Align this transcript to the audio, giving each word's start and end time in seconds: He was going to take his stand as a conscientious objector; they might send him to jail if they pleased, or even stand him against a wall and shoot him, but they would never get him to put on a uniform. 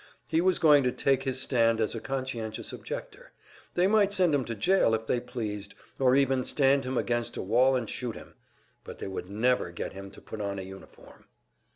He 0.27 0.41
was 0.41 0.57
going 0.57 0.81
to 0.81 0.91
take 0.91 1.21
his 1.21 1.39
stand 1.39 1.79
as 1.79 1.93
a 1.93 1.99
conscientious 2.01 2.73
objector; 2.73 3.33
they 3.75 3.85
might 3.85 4.11
send 4.11 4.33
him 4.33 4.43
to 4.45 4.55
jail 4.55 4.95
if 4.95 5.05
they 5.05 5.19
pleased, 5.19 5.75
or 5.99 6.15
even 6.15 6.43
stand 6.43 6.85
him 6.85 6.97
against 6.97 7.37
a 7.37 7.43
wall 7.43 7.75
and 7.75 7.87
shoot 7.87 8.15
him, 8.15 8.33
but 8.83 8.97
they 8.97 9.07
would 9.07 9.29
never 9.29 9.69
get 9.69 9.93
him 9.93 10.09
to 10.09 10.19
put 10.19 10.41
on 10.41 10.57
a 10.57 10.63
uniform. 10.63 11.25